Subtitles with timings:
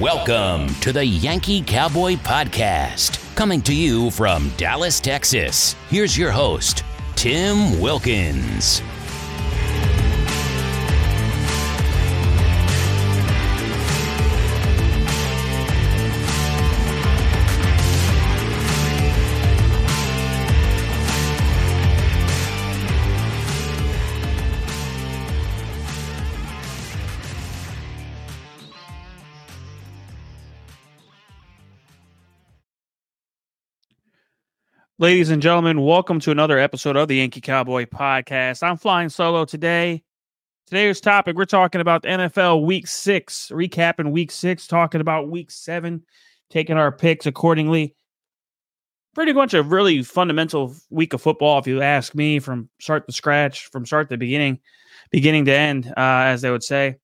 [0.00, 5.74] Welcome to the Yankee Cowboy Podcast, coming to you from Dallas, Texas.
[5.90, 6.84] Here's your host,
[7.16, 8.80] Tim Wilkins.
[35.00, 38.62] Ladies and gentlemen, welcome to another episode of the Yankee Cowboy Podcast.
[38.62, 40.02] I'm flying solo today.
[40.66, 45.50] Today's topic, we're talking about the NFL Week Six, recapping Week Six, talking about Week
[45.50, 46.02] Seven,
[46.50, 47.94] taking our picks accordingly.
[49.14, 53.12] Pretty much a really fundamental week of football, if you ask me, from start to
[53.14, 54.58] scratch, from start to beginning,
[55.10, 56.96] beginning to end, uh, as they would say.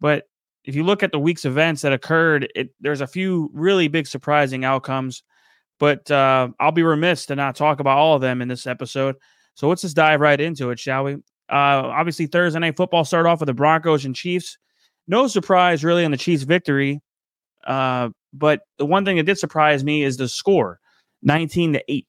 [0.00, 0.28] But
[0.62, 4.06] if you look at the week's events that occurred, it, there's a few really big
[4.06, 5.24] surprising outcomes
[5.78, 9.16] but uh, I'll be remiss to not talk about all of them in this episode.
[9.54, 11.14] So let's just dive right into it, shall we?
[11.14, 11.18] Uh,
[11.48, 14.58] obviously, Thursday night football started off with the Broncos and Chiefs.
[15.06, 17.00] No surprise, really, on the Chiefs' victory.
[17.66, 20.78] Uh, but the one thing that did surprise me is the score
[21.22, 22.06] 19 to 8.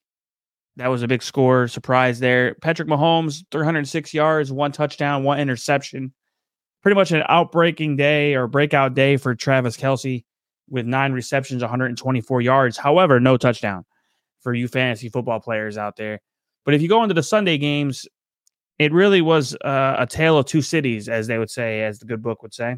[0.78, 2.56] That was a big score, surprise there.
[2.62, 6.14] Patrick Mahomes, 306 yards, one touchdown, one interception.
[6.84, 10.24] Pretty much an outbreaking day or breakout day for Travis Kelce
[10.70, 12.78] with nine receptions, 124 yards.
[12.78, 13.86] However, no touchdown
[14.42, 16.20] for you fantasy football players out there.
[16.66, 18.08] But if you go into the Sunday games,
[18.78, 22.06] it really was uh, a tale of two cities, as they would say, as the
[22.06, 22.78] good book would say.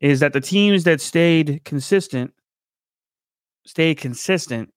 [0.00, 2.32] Is that the teams that stayed consistent
[3.66, 4.72] stayed consistent,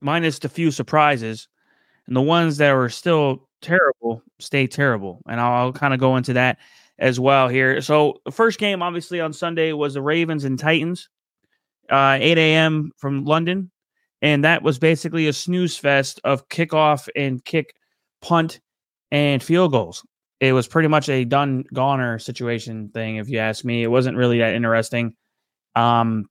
[0.00, 1.48] minus the few surprises,
[2.06, 5.22] and the ones that were still terrible stayed terrible.
[5.28, 6.58] And I'll, I'll kind of go into that
[7.00, 7.80] as well here.
[7.80, 11.08] So the first game, obviously on Sunday, was the Ravens and Titans,
[11.88, 12.92] uh, 8 a.m.
[12.98, 13.70] from London,
[14.22, 17.74] and that was basically a snooze fest of kickoff and kick,
[18.20, 18.60] punt,
[19.10, 20.06] and field goals.
[20.40, 23.82] It was pretty much a done goner situation thing, if you ask me.
[23.82, 25.14] It wasn't really that interesting.
[25.74, 26.26] Um,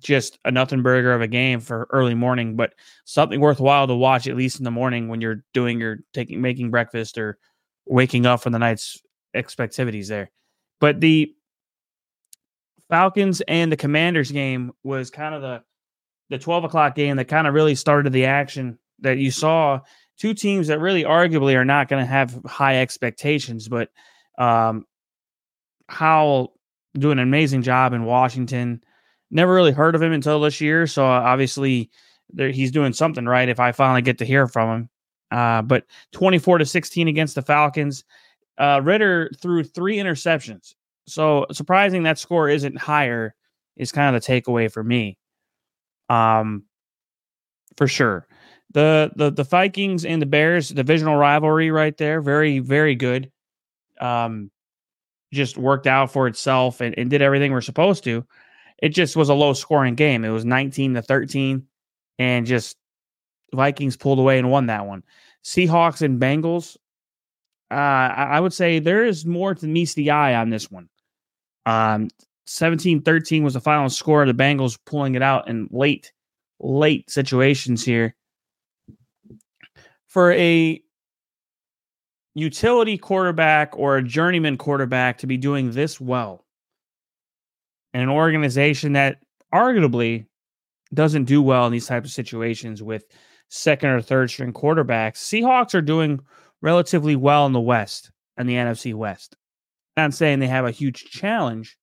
[0.00, 2.72] just a nothing burger of a game for early morning, but
[3.04, 6.70] something worthwhile to watch at least in the morning when you're doing your taking making
[6.70, 7.38] breakfast or
[7.84, 9.02] waking up from the night's
[9.34, 10.30] expectivities there.
[10.80, 11.34] But the
[12.88, 15.62] Falcons and the Commanders game was kind of the
[16.30, 19.80] the 12 o'clock game that kind of really started the action that you saw
[20.18, 23.90] two teams that really arguably are not going to have high expectations, but
[24.36, 24.84] um,
[25.88, 26.54] Howell
[26.98, 28.82] doing an amazing job in Washington.
[29.30, 31.90] Never really heard of him until this year, so obviously
[32.30, 33.48] there, he's doing something right.
[33.48, 34.90] If I finally get to hear from him,
[35.30, 38.04] uh, but 24 to 16 against the Falcons.
[38.58, 40.74] Uh, Ridder threw three interceptions.
[41.06, 43.34] So surprising that score isn't higher
[43.76, 45.16] is kind of the takeaway for me.
[46.10, 46.64] Um,
[47.76, 48.26] for sure.
[48.74, 53.30] The the the Vikings and the Bears divisional rivalry right there, very very good.
[53.98, 54.50] Um,
[55.32, 58.26] just worked out for itself and, and did everything we're supposed to.
[58.82, 60.24] It just was a low scoring game.
[60.24, 61.66] It was 19 to 13,
[62.18, 62.76] and just
[63.54, 65.02] Vikings pulled away and won that one.
[65.44, 66.76] Seahawks and Bengals
[67.70, 70.88] uh, I would say there is more to meets the eye on this one.
[71.66, 72.08] Um,
[72.46, 74.24] 17-13 was the final score.
[74.24, 76.12] The Bengals pulling it out in late,
[76.60, 78.14] late situations here.
[80.06, 80.80] For a
[82.34, 86.46] utility quarterback or a journeyman quarterback to be doing this well
[87.92, 89.18] in an organization that
[89.52, 90.24] arguably
[90.94, 93.04] doesn't do well in these types of situations with
[93.50, 96.18] second or third string quarterbacks, Seahawks are doing–
[96.60, 99.36] relatively well in the West and the NFC West.
[99.96, 101.76] Not saying they have a huge challenge,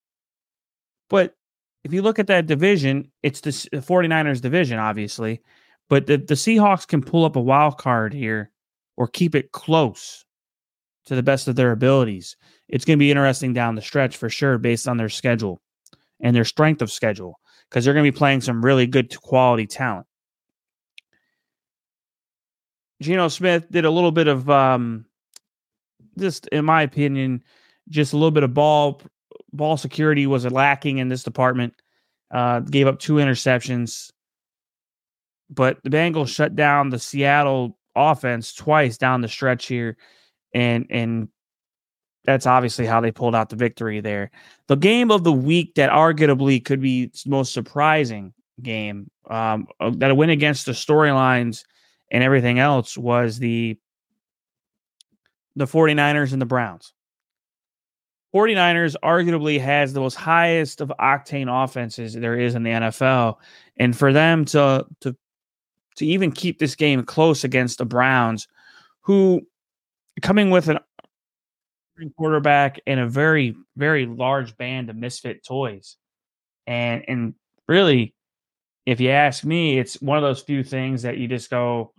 [1.09, 1.35] but
[1.83, 5.41] if you look at that division, it's the 49ers division, obviously.
[5.87, 8.49] But the, the Seahawks can pull up a wild card here
[8.97, 10.25] or keep it close
[11.05, 12.37] to the best of their abilities.
[12.67, 15.61] It's going to be interesting down the stretch for sure, based on their schedule
[16.19, 17.39] and their strength of schedule,
[17.69, 20.07] because they're going to be playing some really good quality talent.
[23.01, 25.05] Geno Smith did a little bit of um,
[26.17, 27.43] just in my opinion,
[27.89, 29.01] just a little bit of ball
[29.51, 31.73] ball security was lacking in this department.
[32.31, 34.11] Uh, gave up two interceptions,
[35.49, 39.95] but the Bengals shut down the Seattle offense twice down the stretch here,
[40.53, 41.29] and and
[42.25, 44.31] that's obviously how they pulled out the victory there.
[44.67, 50.31] The game of the week that arguably could be most surprising game um, that went
[50.31, 51.63] against the storylines
[52.11, 53.77] and everything else was the
[55.55, 56.93] the 49ers and the Browns.
[58.35, 63.37] 49ers arguably has the most highest of octane offenses there is in the NFL.
[63.77, 65.15] And for them to to
[65.95, 68.49] to even keep this game close against the Browns,
[69.01, 69.41] who
[70.21, 70.79] coming with an
[72.17, 75.97] quarterback and a very, very large band of misfit toys.
[76.67, 77.33] And and
[77.67, 78.13] really,
[78.85, 81.93] if you ask me, it's one of those few things that you just go,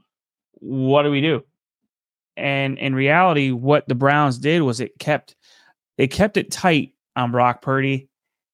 [0.53, 1.43] what do we do?
[2.37, 5.35] And in reality, what the Browns did was it kept
[5.97, 8.09] they kept it tight on Brock Purdy.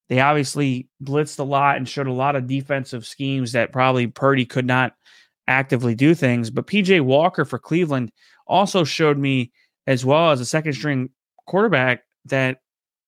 [0.08, 4.44] They obviously blitzed a lot and showed a lot of defensive schemes that probably Purdy
[4.44, 4.94] could not
[5.48, 6.50] actively do things.
[6.50, 8.12] But PJ Walker for Cleveland
[8.46, 9.50] also showed me,
[9.86, 11.10] as well as a second string
[11.46, 12.58] quarterback, that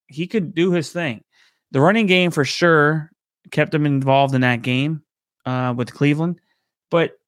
[0.08, 1.22] he could do his thing.
[1.70, 3.10] The running game for sure
[3.52, 5.02] kept him involved in that game
[5.46, 6.40] uh, with Cleveland,
[6.90, 7.18] but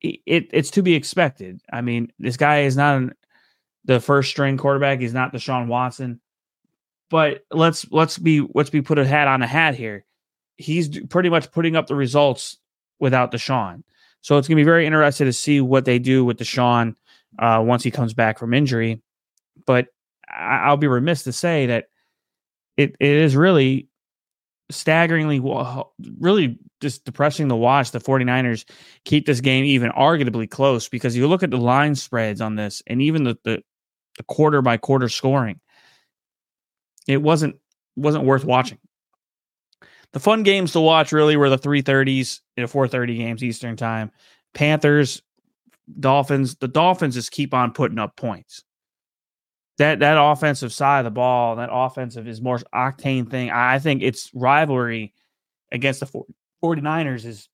[0.00, 1.60] it, it's to be expected.
[1.72, 3.14] I mean, this guy is not an,
[3.84, 5.00] the first string quarterback.
[5.00, 6.20] He's not Deshaun Watson,
[7.10, 10.04] but let's let's be let's be put a hat on a hat here.
[10.56, 12.58] He's pretty much putting up the results
[12.98, 13.82] without Deshaun.
[14.22, 16.96] So it's to be very interesting to see what they do with Deshaun
[17.38, 19.02] uh, once he comes back from injury.
[19.66, 19.88] But
[20.28, 21.86] I, will be remiss to say that
[22.76, 23.88] it, it is really
[24.70, 25.40] staggeringly,
[26.18, 28.64] really just depressing to watch the 49ers
[29.04, 32.82] keep this game even arguably close because you look at the line spreads on this
[32.86, 33.62] and even the, the,
[34.16, 35.60] the quarter by quarter scoring.
[37.06, 37.56] It wasn't
[37.94, 38.78] wasn't worth watching.
[40.12, 44.10] The fun games to watch really were the 330s and 430 games Eastern time.
[44.54, 45.22] Panthers,
[46.00, 46.56] Dolphins.
[46.56, 48.64] The Dolphins just keep on putting up points
[49.78, 53.50] that that offensive side of the ball, that offensive is more octane thing.
[53.50, 55.12] I think its rivalry
[55.72, 56.24] against the
[56.62, 57.48] 49ers is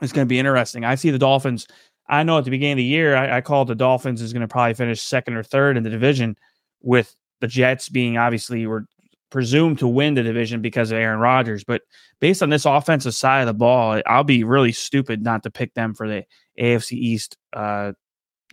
[0.00, 0.84] is going to be interesting.
[0.84, 1.66] I see the Dolphins.
[2.08, 4.40] I know at the beginning of the year, I, I called the Dolphins is going
[4.40, 6.36] to probably finish second or third in the division,
[6.80, 8.86] with the Jets being obviously were
[9.30, 11.64] presumed to win the division because of Aaron Rodgers.
[11.64, 11.82] But
[12.20, 15.74] based on this offensive side of the ball, I'll be really stupid not to pick
[15.74, 16.24] them for the
[16.58, 17.92] AFC East uh,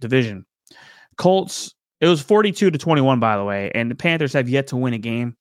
[0.01, 0.45] division.
[1.17, 4.75] Colts it was 42 to 21, by the way, and the Panthers have yet to
[4.75, 5.35] win a game.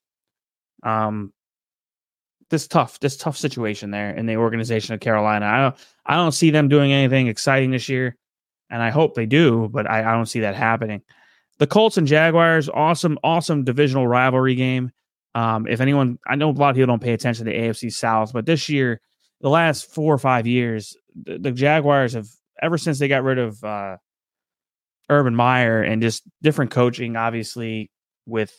[0.82, 1.32] Um,
[2.50, 5.46] this tough, this tough situation there in the organization of Carolina.
[5.46, 8.16] I don't, I don't see them doing anything exciting this year,
[8.70, 11.02] and I hope they do, but I, I don't see that happening.
[11.58, 14.92] The Colts and Jaguars, awesome, awesome divisional rivalry game.
[15.34, 17.92] Um, if anyone, I know a lot of people don't pay attention to the AFC
[17.92, 19.00] South, but this year,
[19.40, 22.28] the last four or five years, the, the Jaguars have
[22.62, 23.96] ever since they got rid of uh,
[25.10, 27.90] Urban Meyer and just different coaching, obviously
[28.26, 28.52] with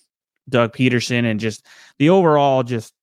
[0.47, 1.65] Doug Pederson and just
[1.97, 2.93] the overall just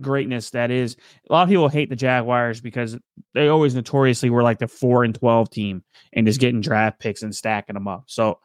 [0.00, 0.96] greatness that is.
[1.28, 2.96] A lot of people hate the Jaguars because
[3.34, 5.82] they always notoriously were like the four and twelve team
[6.12, 8.04] and just getting draft picks and stacking them up.
[8.06, 8.38] So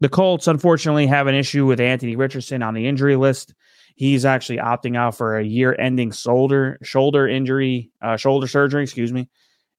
[0.00, 3.54] the Colts unfortunately have an issue with Anthony Richardson on the injury list.
[3.96, 9.28] He's actually opting out for a year-ending shoulder shoulder injury, uh, shoulder surgery, excuse me.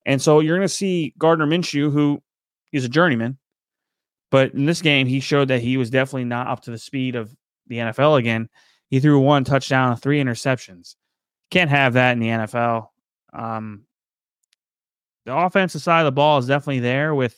[0.06, 2.22] And so you're going to see Gardner Minshew, who
[2.72, 3.38] He's a journeyman.
[4.30, 7.16] But in this game, he showed that he was definitely not up to the speed
[7.16, 7.36] of
[7.68, 8.50] the NFL again.
[8.90, 10.96] He threw one touchdown, three interceptions.
[11.50, 12.88] Can't have that in the NFL.
[13.34, 13.84] Um,
[15.26, 17.38] the offensive side of the ball is definitely there with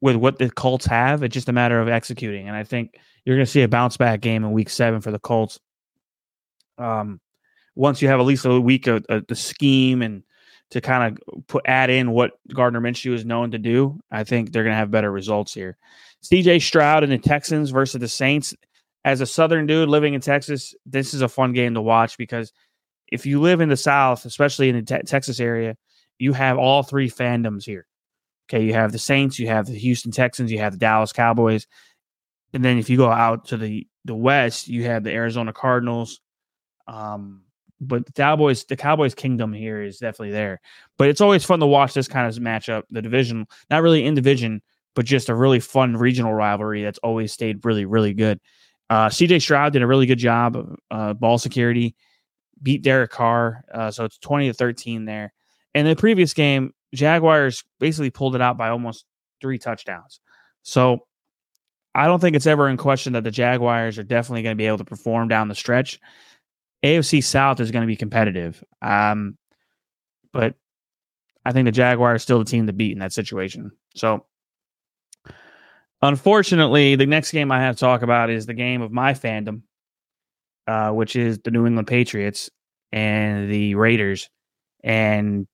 [0.00, 1.22] with what the Colts have.
[1.22, 3.96] It's just a matter of executing, and I think you're going to see a bounce
[3.96, 5.58] back game in Week Seven for the Colts.
[6.78, 7.20] Um,
[7.74, 10.22] once you have at least a week of, of the scheme and
[10.70, 14.52] to kind of put add in what Gardner Minshew is known to do, I think
[14.52, 15.76] they're going to have better results here.
[16.24, 18.54] CJ Stroud and the Texans versus the Saints.
[19.04, 22.52] As a Southern dude living in Texas, this is a fun game to watch because
[23.12, 25.76] if you live in the South, especially in the te- Texas area,
[26.18, 27.86] you have all three fandoms here.
[28.48, 31.68] Okay, you have the Saints, you have the Houston Texans, you have the Dallas Cowboys,
[32.52, 36.20] and then if you go out to the the West, you have the Arizona Cardinals,
[36.86, 37.42] um,
[37.80, 40.60] but the Cowboys, the Cowboys kingdom here is definitely there.
[40.96, 44.14] But it's always fun to watch this kind of matchup, the division, not really in
[44.14, 44.62] division,
[44.94, 48.40] but just a really fun regional rivalry that's always stayed really, really good.
[48.88, 51.94] Uh, CJ Stroud did a really good job of uh, ball security,
[52.62, 53.64] beat Derek Carr.
[53.72, 55.32] Uh, so it's 20 to 13 there.
[55.74, 59.04] And the previous game, Jaguars basically pulled it out by almost
[59.40, 60.20] three touchdowns.
[60.62, 61.06] So
[61.94, 64.66] I don't think it's ever in question that the Jaguars are definitely going to be
[64.66, 66.00] able to perform down the stretch.
[66.86, 68.62] AFC South is going to be competitive.
[68.80, 69.36] Um,
[70.32, 70.54] but
[71.44, 73.72] I think the Jaguars still the team to beat in that situation.
[73.94, 74.24] So,
[76.02, 79.62] unfortunately, the next game I have to talk about is the game of my fandom,
[80.66, 82.50] uh, which is the New England Patriots
[82.92, 84.28] and the Raiders.
[84.84, 85.46] And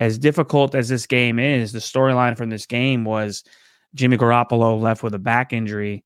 [0.00, 3.44] as difficult as this game is, the storyline from this game was
[3.94, 6.04] Jimmy Garoppolo left with a back injury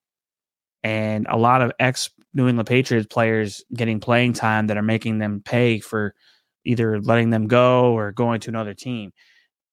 [0.83, 5.19] and a lot of ex New England Patriots players getting playing time that are making
[5.19, 6.15] them pay for
[6.65, 9.13] either letting them go or going to another team.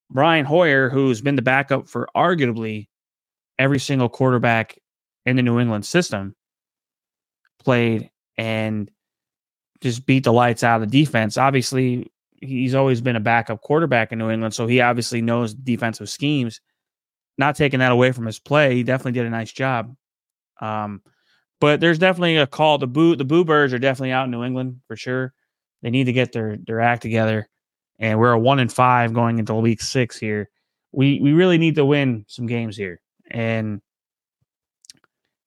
[0.09, 2.87] Brian Hoyer, who's been the backup for arguably
[3.59, 4.79] every single quarterback
[5.27, 6.35] in the New England system,
[7.59, 8.89] played and
[9.81, 11.37] just beat the lights out of the defense.
[11.37, 16.09] Obviously, he's always been a backup quarterback in New England, so he obviously knows defensive
[16.09, 16.61] schemes.
[17.37, 19.95] Not taking that away from his play, he definitely did a nice job.
[20.59, 21.03] Um,
[21.59, 22.77] but there's definitely a call.
[22.77, 25.33] The boo the Boo Birds are definitely out in New England for sure.
[25.81, 27.47] They need to get their their act together.
[27.99, 30.49] And we're a one and five going into week six here.
[30.91, 33.01] We we really need to win some games here.
[33.29, 33.81] And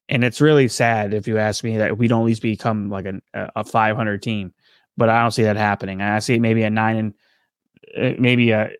[0.08, 3.06] and it's really sad if you ask me that we don't at least become like
[3.06, 3.20] a
[3.56, 4.54] a 500 team.
[4.96, 6.00] But I don't see that happening.
[6.00, 7.14] I see maybe a nine and
[7.96, 8.70] uh, maybe a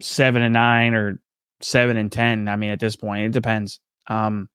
[0.00, 1.20] seven and nine or
[1.60, 2.48] seven and ten.
[2.48, 3.80] I mean, at this point, it depends.
[4.06, 4.48] Um,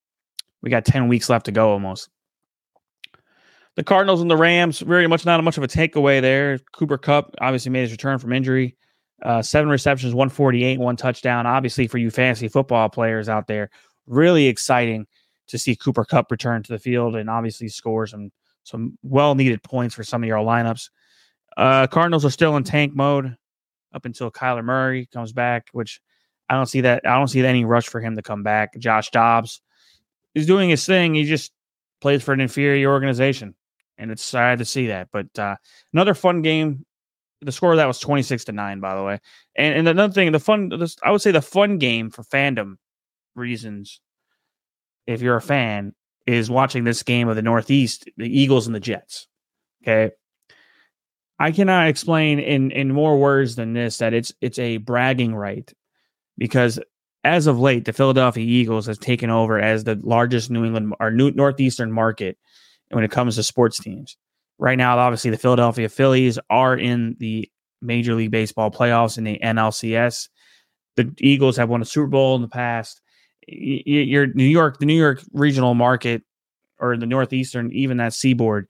[0.65, 2.10] we got 10 weeks left to go almost.
[3.75, 6.60] The Cardinals and the Rams, very much not much of a takeaway there.
[6.74, 8.75] Cooper Kupp obviously made his return from injury.
[9.22, 11.45] Uh, seven receptions, 148, one touchdown.
[11.45, 13.69] Obviously, for you fantasy football players out there,
[14.07, 15.05] really exciting
[15.48, 18.31] to see Cooper Kupp return to the field and obviously score some
[18.63, 20.89] some well needed points for some of your lineups.
[21.55, 23.38] Uh, Cardinals are still in tank mode
[23.93, 26.01] up until Kyler Murray comes back, which
[26.50, 27.05] I don't see that.
[27.05, 28.77] I don't see any rush for him to come back.
[28.79, 29.62] Josh Dobbs
[30.36, 31.15] he's doing his thing.
[31.15, 31.51] He just
[32.01, 33.56] plays for an inferior organization,
[33.98, 35.08] and it's sad to see that.
[35.12, 35.56] But uh,
[35.94, 36.86] another fun game.
[37.42, 39.20] The score of that was twenty six to nine, by the way.
[39.56, 40.70] And and another thing, the fun.
[40.70, 42.75] This, I would say the fun game for fandom
[43.36, 44.00] reasons,
[45.08, 45.94] if you're a fan,
[46.27, 49.27] is watching this game of the Northeast, the Eagles and the Jets.
[49.84, 50.13] Okay.
[51.38, 55.72] I cannot explain in in more words than this that it's it's a bragging right
[56.38, 56.80] because
[57.25, 61.10] as of late, the Philadelphia Eagles has taken over as the largest New England or
[61.10, 62.38] New, Northeastern market
[62.91, 64.15] when it comes to sports teams.
[64.60, 67.50] Right now, obviously, the Philadelphia Phillies are in the
[67.82, 70.29] Major League Baseball playoffs in the NLCS.
[70.96, 73.01] The Eagles have won a Super Bowl in the past.
[73.48, 76.22] Your New York, the New York regional market,
[76.79, 78.70] or the Northeastern, even that seaboard,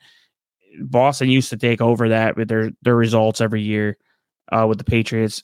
[0.82, 3.98] Boston used to take over that with their their results every year
[4.52, 5.44] uh, with the Patriots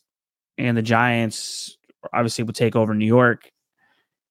[0.57, 1.77] and the Giants
[2.13, 3.49] obviously would take over New York.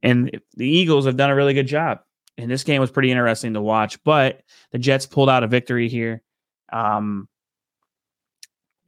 [0.03, 2.01] And the Eagles have done a really good job.
[2.39, 4.03] And this game was pretty interesting to watch.
[4.03, 6.23] But the Jets pulled out a victory here.
[6.73, 7.29] Um,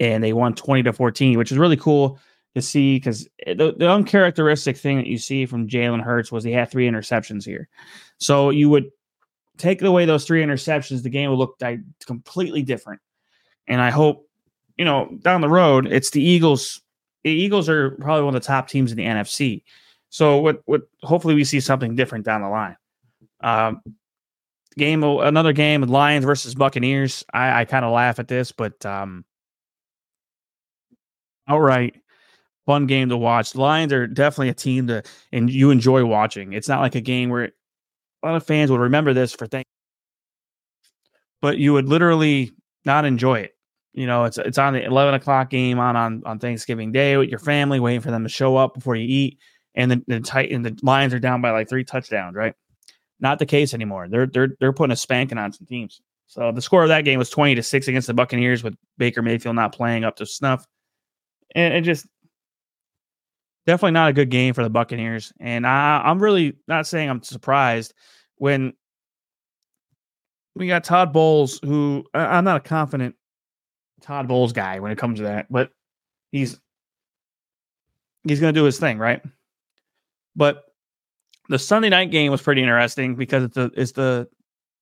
[0.01, 2.19] and they won 20 to 14, which is really cool
[2.55, 6.53] to see because the, the uncharacteristic thing that you see from Jalen Hurts was he
[6.53, 7.69] had three interceptions here.
[8.19, 8.91] So you would
[9.59, 13.01] take away those three interceptions, the game would look like completely different.
[13.67, 14.29] And I hope,
[14.77, 16.81] you know, down the road, it's the Eagles
[17.25, 19.63] the Eagles are probably one of the top teams in the NFC.
[20.11, 22.77] So what what hopefully we see something different down the line.
[23.43, 23.81] Um,
[24.77, 27.25] game another game Lions versus Buccaneers.
[27.33, 29.25] I, I kind of laugh at this, but um,
[31.49, 31.97] outright
[32.67, 33.55] fun game to watch.
[33.55, 36.53] Lions are definitely a team that and you enjoy watching.
[36.53, 37.45] It's not like a game where
[38.23, 39.65] a lot of fans would remember this for things,
[41.41, 42.53] but you would literally
[42.85, 43.52] not enjoy it.
[43.95, 47.29] You know, it's it's on the eleven o'clock game on on on Thanksgiving Day with
[47.29, 49.39] your family, waiting for them to show up before you eat,
[49.75, 52.55] and the the tight and the Lions are down by like three touchdowns, right?
[53.21, 54.09] Not the case anymore.
[54.09, 56.01] They're they're they're putting a spanking on some teams.
[56.27, 59.21] So the score of that game was twenty to six against the Buccaneers, with Baker
[59.21, 60.67] Mayfield not playing up to snuff,
[61.55, 62.07] and it just
[63.67, 65.33] definitely not a good game for the Buccaneers.
[65.39, 67.93] And I, I'm really not saying I'm surprised
[68.37, 68.73] when
[70.57, 73.15] we got Todd Bowles, who I'm not a confident
[74.03, 75.71] Todd Bowles guy when it comes to that, but
[76.31, 76.59] he's
[78.27, 79.23] he's going to do his thing, right?
[80.37, 80.65] But
[81.49, 84.29] the Sunday night game was pretty interesting because it's the it's the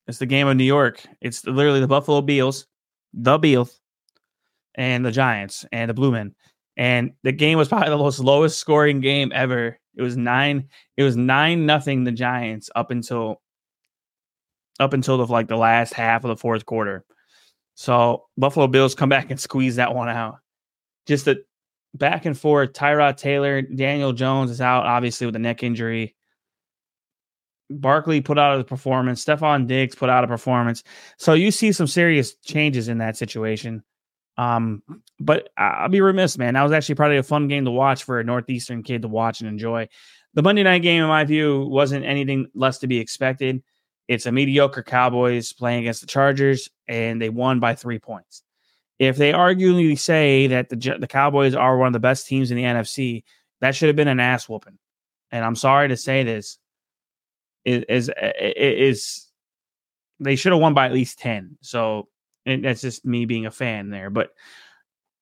[0.06, 1.02] it's the game of New York.
[1.20, 2.66] It's literally the Buffalo Bills,
[3.12, 3.80] the Bills,
[4.74, 6.34] and the Giants and the Blue Men.
[6.76, 9.78] And the game was probably the most lowest scoring game ever.
[9.96, 10.68] It was nine.
[10.96, 13.42] It was nine nothing the Giants up until
[14.78, 17.04] up until the like the last half of the fourth quarter.
[17.80, 20.40] So Buffalo Bills come back and squeeze that one out.
[21.06, 21.42] Just the
[21.94, 22.74] back and forth.
[22.74, 26.14] Tyrod Taylor, Daniel Jones is out, obviously with a neck injury.
[27.70, 29.24] Barkley put out a performance.
[29.24, 30.82] Stefon Diggs put out a performance.
[31.16, 33.82] So you see some serious changes in that situation.
[34.36, 34.82] Um,
[35.18, 36.52] but I'll be remiss, man.
[36.52, 39.40] That was actually probably a fun game to watch for a Northeastern kid to watch
[39.40, 39.88] and enjoy.
[40.34, 43.62] The Monday night game, in my view, wasn't anything less to be expected.
[44.10, 48.42] It's a mediocre Cowboys playing against the Chargers, and they won by three points.
[48.98, 52.56] If they arguably say that the the Cowboys are one of the best teams in
[52.56, 53.22] the NFC,
[53.60, 54.78] that should have been an ass whooping.
[55.30, 56.58] And I'm sorry to say this,
[57.64, 59.28] is is
[60.18, 61.58] they should have won by at least 10.
[61.60, 62.08] So
[62.44, 64.10] that's just me being a fan there.
[64.10, 64.34] But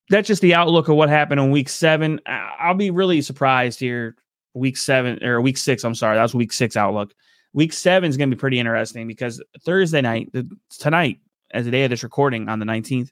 [0.08, 2.22] that's just the outlook of what happened in week seven.
[2.26, 4.16] I'll be really surprised here.
[4.54, 7.12] Week seven or week six, I'm sorry, that was week six outlook.
[7.52, 10.32] Week seven is going to be pretty interesting because Thursday night,
[10.78, 13.10] tonight, as the day of this recording on the 19th,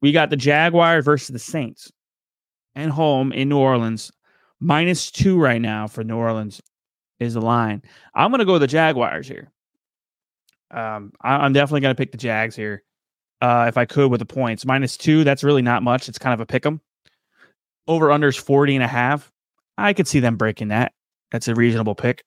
[0.00, 1.92] we got the Jaguars versus the Saints
[2.74, 4.10] and home in New Orleans.
[4.60, 6.60] Minus two right now for New Orleans
[7.18, 7.82] is the line.
[8.14, 9.50] I'm going to go with the Jaguars here.
[10.70, 12.82] Um, I, am definitely going to pick the Jags here
[13.40, 14.64] uh, if I could with the points.
[14.64, 16.08] Minus two, that's really not much.
[16.08, 16.80] It's kind of a pick 'em.
[17.88, 19.32] Over unders 40 and a half.
[19.76, 20.92] I could see them breaking that.
[21.30, 22.24] That's a reasonable pick.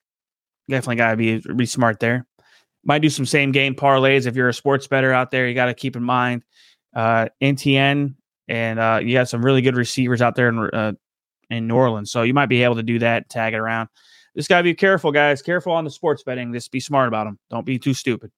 [0.70, 2.25] Definitely got to be, be smart there.
[2.86, 5.48] Might do some same game parlays if you're a sports bettor out there.
[5.48, 6.43] You got to keep in mind
[6.96, 8.15] uh, NTN
[8.48, 10.93] and uh, you got some really good receivers out there in uh,
[11.50, 13.89] in New Orleans, so you might be able to do that, tag it around.
[14.36, 15.41] Just gotta be careful, guys.
[15.41, 16.53] Careful on the sports betting.
[16.53, 17.38] Just be smart about them.
[17.50, 18.32] Don't be too stupid.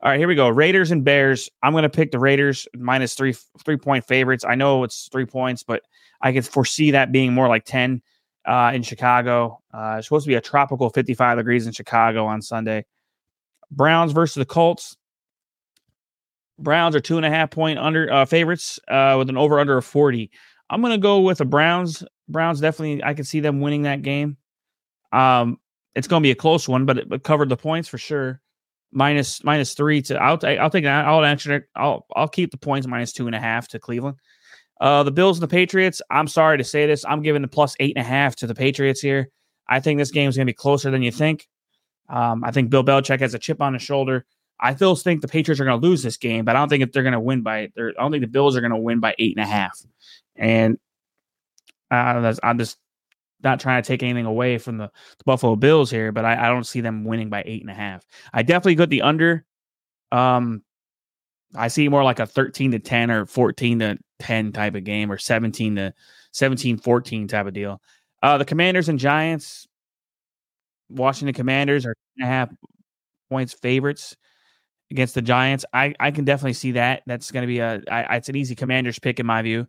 [0.00, 0.48] All right, here we go.
[0.48, 1.50] Raiders and Bears.
[1.62, 4.44] I'm going to pick the Raiders minus three three point favorites.
[4.44, 5.82] I know it's three points, but
[6.20, 8.02] I can foresee that being more like ten
[8.48, 9.60] uh, in Chicago.
[9.72, 12.86] Uh, it's supposed to be a tropical 55 degrees in Chicago on Sunday.
[13.70, 14.96] Browns versus the Colts.
[16.58, 19.76] Browns are two and a half point under uh, favorites uh, with an over under
[19.76, 20.30] of 40.
[20.70, 22.02] I'm going to go with the Browns.
[22.28, 24.38] Browns definitely, I can see them winning that game.
[25.12, 25.60] Um,
[25.94, 28.40] it's going to be a close one, but it, but covered the points for sure
[28.90, 31.04] minus minus three to I'll I'll take that.
[31.04, 31.64] I'll answer it.
[31.76, 34.16] I'll I'll keep the points minus two and a half to Cleveland.
[34.80, 36.00] Uh, the Bills and the Patriots.
[36.10, 37.04] I'm sorry to say this.
[37.04, 39.30] I'm giving the plus eight and a half to the Patriots here.
[39.68, 41.48] I think this game is going to be closer than you think.
[42.08, 44.24] Um, I think Bill Belichick has a chip on his shoulder.
[44.60, 46.82] I still think the Patriots are going to lose this game, but I don't think
[46.82, 47.62] if they're going to win by.
[47.62, 49.78] I don't think the Bills are going to win by eight and a half.
[50.36, 50.78] And
[51.90, 52.76] uh, I'm just
[53.42, 56.48] not trying to take anything away from the, the Buffalo Bills here, but I, I,
[56.48, 58.04] don't see them winning by eight and a half.
[58.32, 59.44] I definitely got the under.
[60.10, 60.62] Um,
[61.54, 65.10] I see more like a 13 to 10 or 14 to 10 type of game
[65.10, 65.94] or 17 to
[66.32, 67.80] 17 14 type of deal.
[68.22, 69.66] Uh, the Commanders and Giants,
[70.88, 72.50] Washington Commanders are two and a half
[73.30, 74.16] points favorites
[74.90, 75.64] against the Giants.
[75.72, 77.02] I, I can definitely see that.
[77.06, 79.66] That's going to be a I, it's an easy Commanders pick in my view.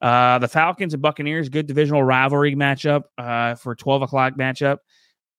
[0.00, 4.78] Uh, the Falcons and Buccaneers, good divisional rivalry matchup uh, for 12 o'clock matchup.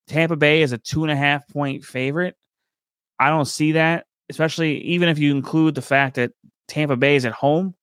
[0.08, 2.36] Tampa Bay is a two and a half point favorite.
[3.20, 6.32] I don't see that, especially even if you include the fact that
[6.68, 7.76] Tampa Bay is at home.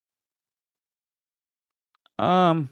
[2.18, 2.70] Um,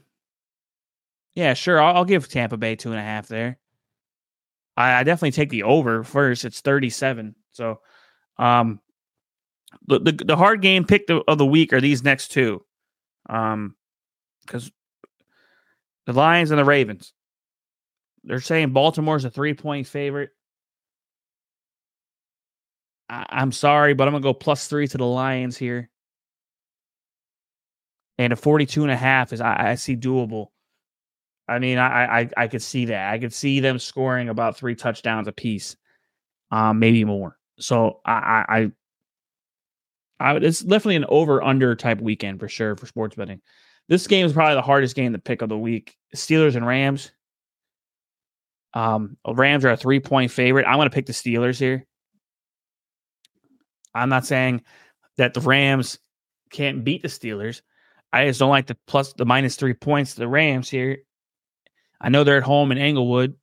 [1.35, 1.81] yeah, sure.
[1.81, 3.59] I'll, I'll give Tampa Bay two and a half there.
[4.77, 6.45] I, I, definitely take the over first.
[6.45, 7.35] It's 37.
[7.51, 7.79] So,
[8.37, 8.79] um,
[9.87, 12.65] the, the, the hard game pick of the week are these next two.
[13.29, 13.75] Um,
[14.45, 14.71] because
[16.05, 17.13] the Lions and the Ravens,
[18.23, 20.31] they're saying Baltimore's a three point favorite.
[23.09, 25.89] I, am sorry, but I'm to go plus three to the Lions here.
[28.17, 30.47] And a 42 and a half is, I, I see doable.
[31.47, 33.13] I mean, I, I I could see that.
[33.13, 35.75] I could see them scoring about three touchdowns apiece,
[36.51, 37.37] um, maybe more.
[37.59, 38.71] So I, I,
[40.19, 43.41] I, it's definitely an over under type weekend for sure for sports betting.
[43.87, 45.95] This game is probably the hardest game to pick of the week.
[46.15, 47.11] Steelers and Rams.
[48.73, 50.65] Um, Rams are a three point favorite.
[50.65, 51.85] I'm going to pick the Steelers here.
[53.93, 54.63] I'm not saying
[55.17, 55.99] that the Rams
[56.51, 57.61] can't beat the Steelers.
[58.15, 60.99] I just don't like the plus the minus three points to the Rams here.
[61.99, 63.35] I know they're at home in Inglewood,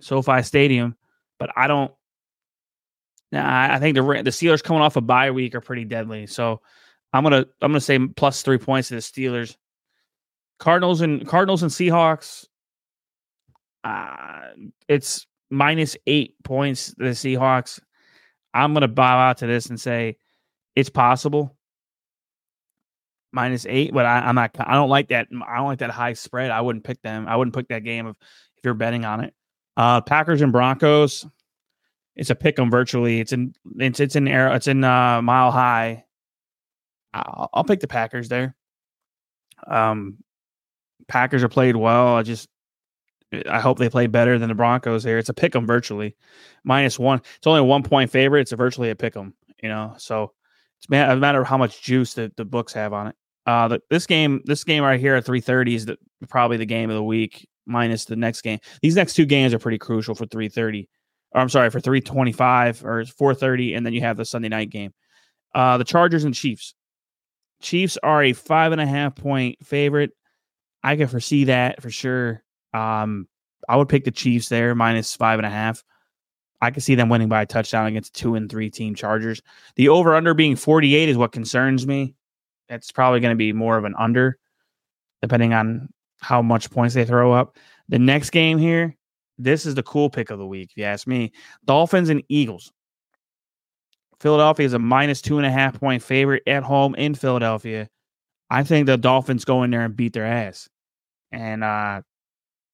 [0.00, 0.94] SoFi Stadium,
[1.40, 1.92] but I don't.
[3.32, 6.28] Nah, I think the the Steelers coming off a bye week are pretty deadly.
[6.28, 6.60] So
[7.12, 9.56] I'm gonna I'm gonna say plus three points to the Steelers.
[10.60, 12.46] Cardinals and Cardinals and Seahawks.
[13.82, 14.50] Uh,
[14.86, 16.94] it's minus eight points.
[16.96, 17.80] The Seahawks.
[18.54, 20.18] I'm gonna bow out to this and say
[20.76, 21.56] it's possible.
[23.32, 24.50] Minus eight, but I, am not.
[24.58, 25.28] I don't like that.
[25.46, 26.50] I don't like that high spread.
[26.50, 27.28] I wouldn't pick them.
[27.28, 28.16] I wouldn't pick that game if
[28.56, 29.34] if you're betting on it.
[29.76, 31.26] Uh, Packers and Broncos.
[32.16, 33.20] It's a pick 'em virtually.
[33.20, 33.54] It's in.
[33.78, 34.52] It's it's in air.
[34.54, 36.04] It's in uh, mile high.
[37.14, 38.56] I'll, I'll pick the Packers there.
[39.66, 40.18] Um,
[41.06, 42.16] Packers are played well.
[42.16, 42.48] I just
[43.48, 45.18] I hope they play better than the Broncos here.
[45.18, 46.16] It's a pick 'em virtually.
[46.64, 47.20] Minus one.
[47.36, 48.40] It's only a one point favorite.
[48.42, 49.94] It's a virtually a pick 'em, you know.
[49.98, 50.32] So
[50.80, 53.16] it's a matter of how much juice the, the books have on it.
[53.46, 55.96] Uh the, this game, this game right here at 330 is the,
[56.28, 58.58] probably the game of the week, minus the next game.
[58.82, 60.88] These next two games are pretty crucial for 330.
[61.32, 64.92] Or I'm sorry, for 325 or 430, and then you have the Sunday night game.
[65.54, 66.74] Uh the Chargers and Chiefs.
[67.60, 70.12] Chiefs are a five and a half point favorite.
[70.82, 72.42] I can foresee that for sure.
[72.72, 73.28] Um,
[73.68, 75.82] I would pick the Chiefs there minus five and a half.
[76.60, 79.40] I can see them winning by a touchdown against two and three team Chargers.
[79.76, 82.14] The over under being 48 is what concerns me.
[82.68, 84.38] It's probably going to be more of an under,
[85.22, 85.88] depending on
[86.20, 87.56] how much points they throw up.
[87.88, 88.96] The next game here,
[89.38, 91.32] this is the cool pick of the week, if you ask me.
[91.64, 92.72] Dolphins and Eagles.
[94.20, 97.88] Philadelphia is a minus two and a half point favorite at home in Philadelphia.
[98.50, 100.68] I think the Dolphins go in there and beat their ass.
[101.32, 102.02] And uh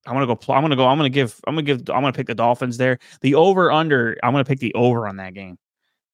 [0.06, 0.38] I'm gonna go.
[0.52, 0.86] I'm gonna go.
[0.86, 1.40] I'm gonna give.
[1.46, 1.80] I'm gonna give.
[1.90, 2.98] I'm gonna pick the Dolphins there.
[3.22, 4.16] The over under.
[4.22, 5.58] I'm gonna pick the over on that game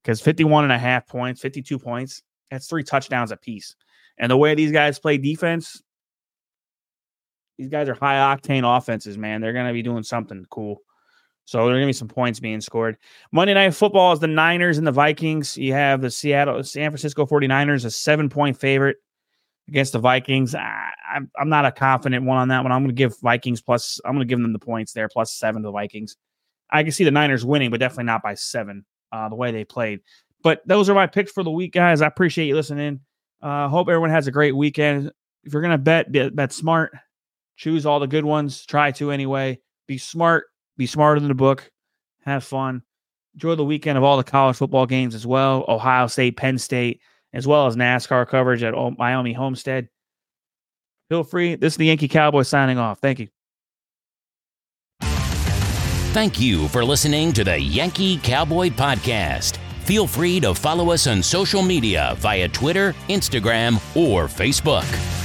[0.02, 2.22] because 51 and a half points, 52 points.
[2.50, 3.74] That's three touchdowns apiece.
[4.18, 5.82] And the way these guys play defense,
[7.58, 9.18] these guys are high octane offenses.
[9.18, 10.78] Man, they're gonna be doing something cool.
[11.44, 12.96] So there are gonna be some points being scored.
[13.30, 15.58] Monday Night Football is the Niners and the Vikings.
[15.58, 18.96] You have the Seattle, San Francisco 49ers, a seven point favorite
[19.72, 20.54] against the Vikings.
[20.54, 22.72] I, I'm I'm not a confident one on that one.
[22.72, 24.00] I'm going to give Vikings plus.
[24.04, 26.16] I'm going to give them the points there, plus seven to the Vikings.
[26.70, 28.84] I can see the Niners winning, but definitely not by seven.
[29.10, 30.00] Uh, the way they played.
[30.42, 32.00] But those are my picks for the week, guys.
[32.00, 33.00] I appreciate you listening.
[33.40, 35.10] Uh, hope everyone has a great weekend.
[35.44, 36.92] If you're gonna bet, bet smart.
[37.56, 38.66] Choose all the good ones.
[38.66, 39.58] Try to anyway.
[39.86, 40.44] Be smart.
[40.76, 41.70] Be smarter than the book.
[42.24, 42.82] Have fun.
[43.34, 45.64] Enjoy the weekend of all the college football games as well.
[45.66, 47.00] Ohio State, Penn State,
[47.32, 49.88] as well as NASCAR coverage at Miami Homestead.
[51.08, 51.56] Feel free.
[51.56, 52.98] This is the Yankee Cowboy signing off.
[53.00, 53.28] Thank you.
[56.12, 59.56] Thank you for listening to the Yankee Cowboy Podcast.
[59.84, 65.21] Feel free to follow us on social media via Twitter, Instagram, or Facebook.